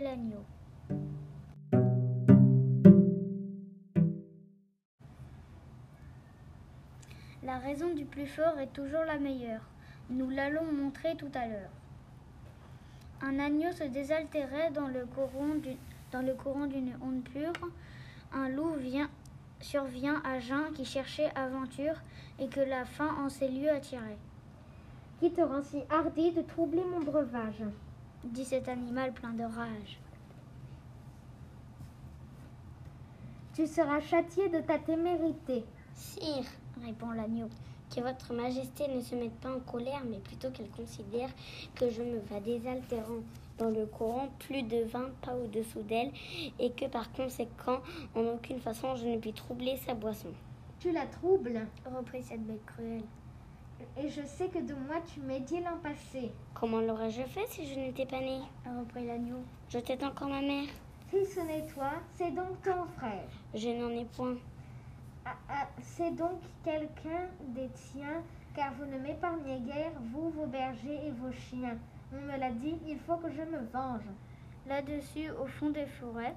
[0.00, 0.44] l'agneau.
[7.42, 9.62] La raison du plus fort est toujours la meilleure.
[10.10, 11.70] Nous l'allons montrer tout à l'heure.
[13.22, 17.52] Un agneau se désaltérait dans le courant d'une onde pure.
[18.32, 19.10] Un loup vient,
[19.60, 22.00] survient à Jeun qui cherchait aventure
[22.38, 24.18] et que la faim en ces lieux attirait.
[25.20, 27.64] Qui te rend si hardi de troubler mon breuvage?
[28.24, 30.00] Dit cet animal plein de rage.
[33.54, 35.64] Tu seras châtié de ta témérité.
[35.94, 36.44] Sire,
[36.84, 37.48] Répond l'agneau.
[37.94, 41.30] que votre majesté ne se mette pas en colère, mais plutôt qu'elle considère
[41.74, 43.22] que je me vas désaltérant
[43.56, 46.12] dans le courant plus de vingt pas au-dessous d'elle,
[46.58, 47.80] et que par conséquent,
[48.14, 50.32] en aucune façon, je ne puis troubler sa boisson.
[50.78, 53.02] Tu la troubles, Reprit cette bête cruelle.
[53.96, 56.32] Et je sais que de moi tu médiais l'an passé.
[56.54, 58.40] Comment l'aurais-je fait si je n'étais pas née?
[58.64, 59.42] Reprit l'agneau.
[59.68, 60.68] Je tête encore ma mère
[61.10, 63.28] Si ce n'est toi, c'est donc ton frère.
[63.54, 64.36] Je n'en ai point.
[65.24, 68.22] Ah, ah, c'est donc quelqu'un des tiens,
[68.54, 71.76] car vous ne m'épargnez guère, vous, vos bergers et vos chiens.
[72.12, 74.08] On me l'a dit, il faut que je me venge.
[74.66, 76.34] Là-dessus, au fond des forêts,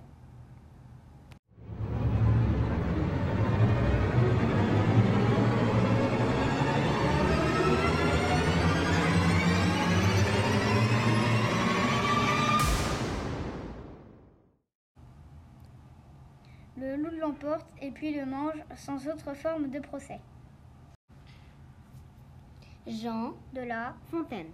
[16.82, 20.20] le loup l'emporte et puis le mange sans autre forme de procès.
[22.88, 24.50] Jean, De là, Fontaine.